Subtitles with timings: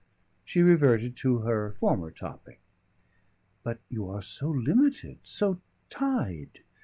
[0.43, 2.59] She reverted to her former topic.
[3.61, 6.61] "But you are so limited, so tied!